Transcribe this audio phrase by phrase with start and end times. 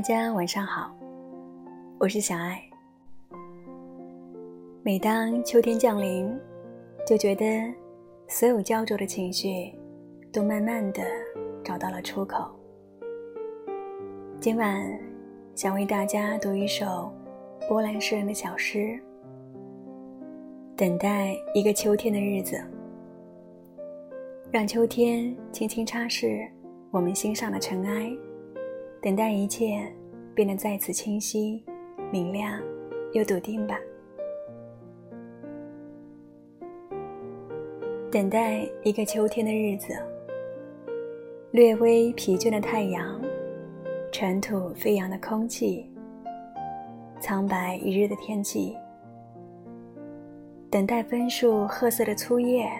[0.00, 0.90] 大家晚上好，
[1.98, 2.58] 我是小爱。
[4.82, 6.34] 每当秋天降临，
[7.06, 7.44] 就觉得
[8.26, 9.70] 所有焦灼的情绪
[10.32, 11.02] 都慢慢的
[11.62, 12.50] 找到了出口。
[14.40, 14.98] 今晚
[15.54, 17.12] 想为大家读一首
[17.68, 18.98] 波兰诗人的小诗，
[20.78, 22.58] 等待一个秋天的日子，
[24.50, 26.48] 让秋天轻轻擦拭
[26.90, 28.10] 我们心上的尘埃。
[29.02, 29.90] 等待一切
[30.34, 31.64] 变得再次清晰、
[32.10, 32.60] 明亮
[33.12, 33.78] 又笃定吧。
[38.10, 39.94] 等待一个秋天的日子，
[41.52, 43.20] 略微疲倦的太阳，
[44.10, 45.88] 尘土飞扬的空气，
[47.20, 48.76] 苍白一日的天气。
[50.70, 52.70] 等待枫树褐色的粗叶，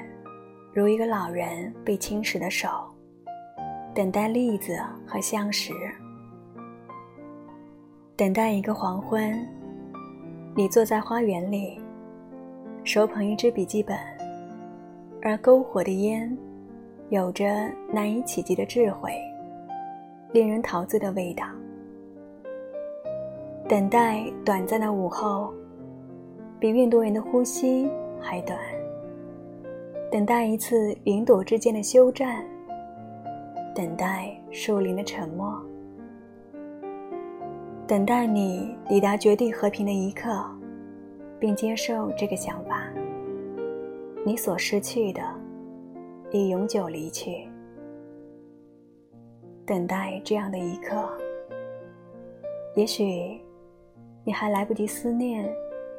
[0.73, 2.69] 如一个老人被侵蚀的手。
[3.93, 5.73] 等待栗子和相识。
[8.21, 9.35] 等待一个黄昏，
[10.55, 11.81] 你坐在花园里，
[12.85, 13.97] 手捧一支笔记本，
[15.23, 16.37] 而篝火的烟，
[17.09, 19.11] 有着难以企及的智慧，
[20.33, 21.47] 令人陶醉的味道。
[23.67, 25.51] 等待短暂的午后，
[26.59, 27.91] 比运动员的呼吸
[28.21, 28.59] 还短。
[30.13, 32.45] 等待一次云朵之间的休战，
[33.75, 35.59] 等待树林的沉默。
[37.91, 40.31] 等待你抵达绝地和平的一刻，
[41.41, 42.85] 并接受这个想法：
[44.25, 45.21] 你所失去的，
[46.31, 47.49] 已永久离去。
[49.67, 51.05] 等待这样的一刻，
[52.77, 53.41] 也许
[54.23, 55.53] 你还来不及思念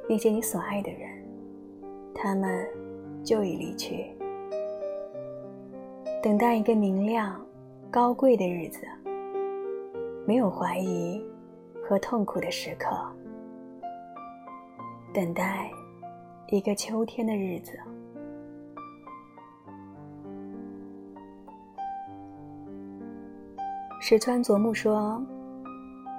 [0.08, 1.10] 那些你所爱的人，
[2.16, 2.66] 他们
[3.22, 4.16] 就已离去。
[6.24, 7.46] 等待一个明亮、
[7.90, 8.88] 高贵的日子，
[10.26, 11.22] 没有怀疑。
[11.92, 12.88] 和痛苦的时刻，
[15.14, 15.70] 等待
[16.48, 17.78] 一个秋天的日子。
[24.00, 25.22] 石川佐木说：“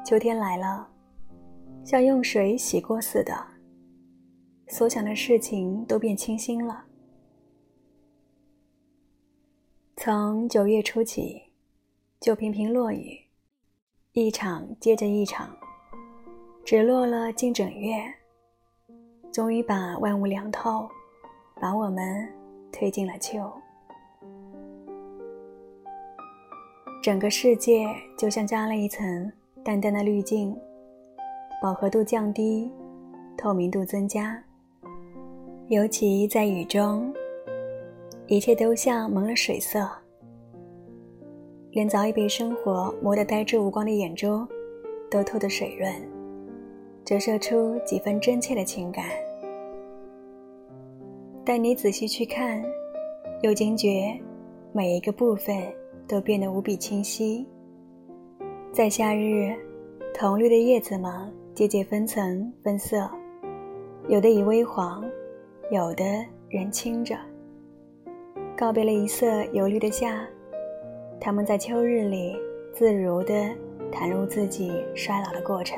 [0.04, 0.86] 秋天来了，
[1.86, 3.34] 像用水洗过似的，
[4.68, 6.84] 所想的事情都变清新了。
[9.96, 11.40] 从九月初起，
[12.20, 13.18] 就频频落雨，
[14.12, 15.48] 一场接着一场。”
[16.64, 18.02] 只落了近整月，
[19.32, 20.88] 终于把万物凉透，
[21.60, 22.26] 把我们
[22.70, 23.50] 推进了秋。
[27.02, 27.86] 整个世界
[28.16, 29.30] 就像加了一层
[29.64, 30.56] 淡淡的滤镜，
[31.60, 32.70] 饱和度降低，
[33.36, 34.40] 透明度增加。
[35.66, 37.12] 尤其在雨中，
[38.28, 39.90] 一切都像蒙了水色，
[41.72, 44.46] 连早已被生活磨得呆滞无光的眼珠，
[45.10, 46.11] 都透得水润。
[47.04, 49.04] 折射出几分真切的情感，
[51.44, 52.62] 但你仔细去看，
[53.42, 54.16] 又惊觉
[54.72, 55.56] 每一个部分
[56.06, 57.44] 都变得无比清晰。
[58.72, 59.52] 在夏日，
[60.14, 61.12] 铜绿的叶子们
[61.54, 63.10] 节节分层分色，
[64.08, 65.04] 有的已微黄，
[65.72, 66.04] 有的
[66.48, 67.16] 仍青着。
[68.56, 70.24] 告别了一色油绿的夏，
[71.20, 72.36] 它们在秋日里
[72.72, 73.50] 自如地
[73.90, 75.76] 谈入自己衰老的过程。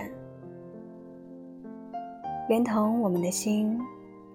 [2.49, 3.79] 连同我们的心，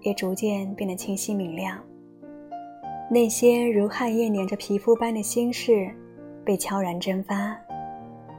[0.02, 1.78] 也逐渐变得清晰明亮。
[3.12, 5.90] 那些如汗液粘着皮肤般的心事，
[6.44, 7.56] 被悄然蒸发，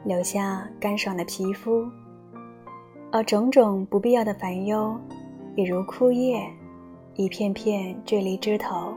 [0.04, 1.84] 留下干爽的皮肤；
[3.12, 4.98] 而种种不必要的烦忧，
[5.56, 6.42] 也如枯叶，
[7.14, 8.94] 一片片坠离枝头，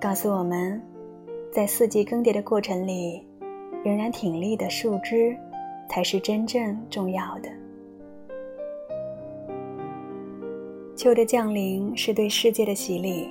[0.00, 0.80] 告诉我们，
[1.52, 3.26] 在四季更迭的过程里，
[3.84, 5.36] 仍然挺立的树枝，
[5.88, 7.48] 才是真正重要的。
[11.06, 13.28] 秋的降临是对世界的洗礼，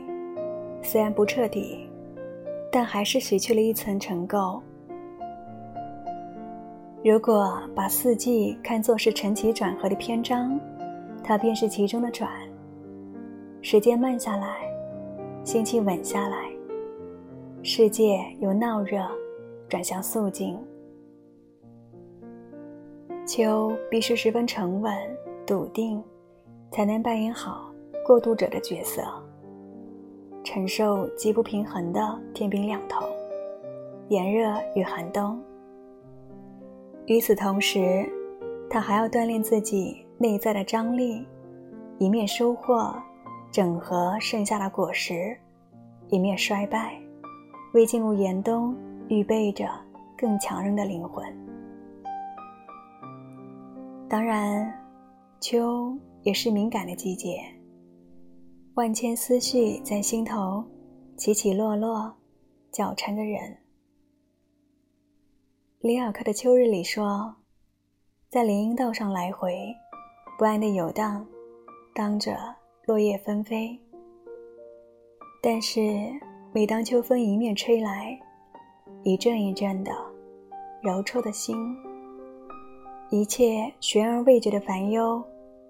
[0.82, 1.86] 虽然不彻底，
[2.72, 4.62] 但还是洗去了一层尘垢。
[7.04, 10.58] 如果把四季看作是晨起转合的篇章，
[11.22, 12.32] 它便是其中的转。
[13.62, 14.60] 时间慢下来，
[15.44, 16.50] 心气稳下来，
[17.62, 19.06] 世界由闹热
[19.68, 20.58] 转向肃静。
[23.28, 24.94] 秋必须十分沉稳、
[25.46, 26.02] 笃定。
[26.72, 27.65] 才能扮演好
[28.06, 29.02] 过渡者的角色，
[30.44, 33.04] 承受极不平衡的天平两头，
[34.10, 35.42] 炎热与寒冬。
[37.08, 38.08] 与此同时，
[38.70, 41.26] 他还要锻炼自己内在的张力，
[41.98, 42.96] 一面收获、
[43.52, 45.36] 整合剩下的果实，
[46.10, 47.02] 一面衰败，
[47.74, 48.76] 为进入严冬
[49.08, 49.68] 预备着
[50.16, 51.26] 更强韧的灵魂。
[54.08, 54.72] 当然，
[55.40, 57.40] 秋也是敏感的季节，
[58.76, 60.62] 万千思绪在心头
[61.16, 62.14] 起起落落，
[62.74, 63.58] 搅缠着人。
[65.80, 67.34] 里尔克的《秋日》里说，
[68.30, 69.74] 在林荫道上来回，
[70.38, 71.26] 不安的游荡，
[71.94, 72.36] 当着
[72.86, 73.80] 落叶纷飞。
[75.42, 76.12] 但是，
[76.52, 78.20] 每当秋风迎面吹来，
[79.04, 79.92] 一阵一阵的
[80.82, 81.56] 揉戳的心。
[83.10, 85.24] 一切悬而未决的烦忧，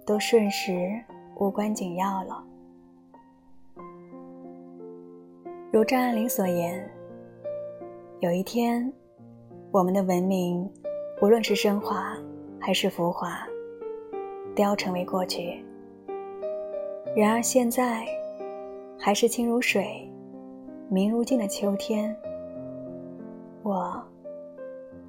[0.08, 1.00] 都瞬时
[1.36, 2.44] 无关紧要了。
[5.76, 6.90] 如张爱玲所言
[8.22, 8.90] ：“有一天，
[9.72, 10.72] 我们的文明，
[11.22, 12.16] 无论是升华
[12.62, 13.46] 还是浮华，
[14.56, 15.62] 都要成为过去。
[17.14, 18.06] 然而现在，
[18.98, 20.10] 还是清如水、
[20.88, 22.16] 明如镜的秋天，
[23.62, 24.02] 我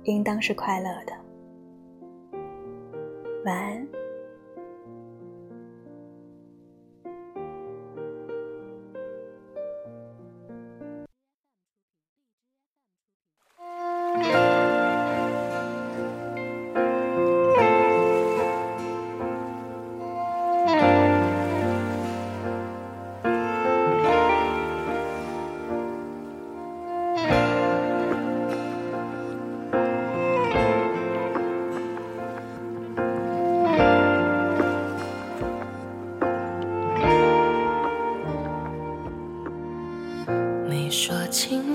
[0.03, 1.13] 应当是快乐的。”
[3.47, 3.87] 晚安。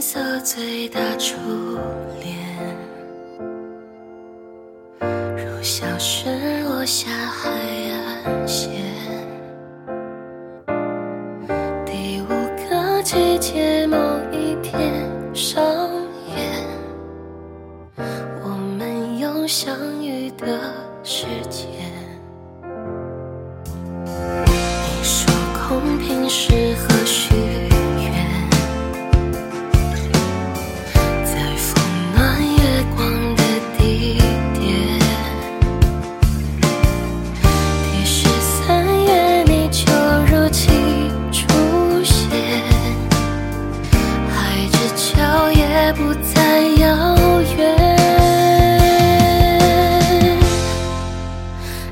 [0.01, 1.35] 色最大初
[2.23, 2.35] 恋，
[5.37, 6.27] 如小雪
[6.63, 7.51] 落下海
[7.91, 8.71] 岸线。
[11.85, 12.29] 第五
[12.67, 13.95] 个季节某
[14.31, 15.80] 一天上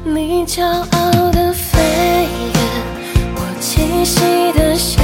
[0.03, 2.53] 你骄傲的飞远
[3.35, 5.01] 我栖息的夏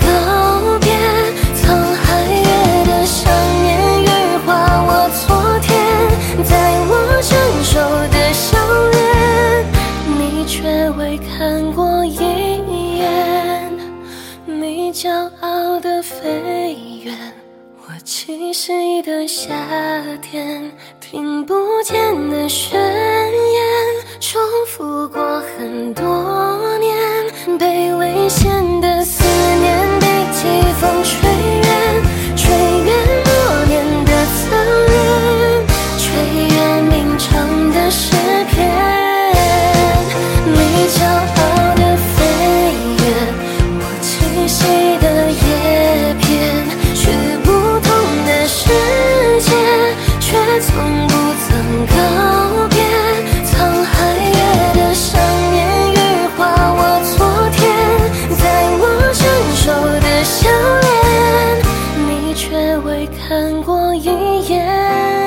[0.00, 0.90] 告别
[1.54, 3.30] 沧海月的想
[3.62, 4.06] 念羽
[4.44, 5.68] 化我昨天
[6.44, 6.52] 在
[6.88, 6.92] 我
[7.22, 7.78] 成熟
[8.12, 8.58] 的笑
[8.90, 9.66] 脸
[10.18, 12.16] 你却未看过一
[12.98, 13.72] 眼
[14.46, 17.16] 你骄傲的飞远
[17.86, 19.54] 我栖息的夏
[20.20, 20.70] 天
[21.00, 21.54] 听不
[21.84, 21.96] 见
[22.30, 23.64] 的宣言
[24.20, 26.17] 重复过很多
[62.88, 64.04] 未看过一
[64.48, 65.17] 眼。